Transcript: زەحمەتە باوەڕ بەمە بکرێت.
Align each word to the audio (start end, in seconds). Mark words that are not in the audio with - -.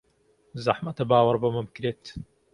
زەحمەتە 0.63 1.03
باوەڕ 1.09 1.35
بەمە 1.43 1.61
بکرێت. 1.67 2.03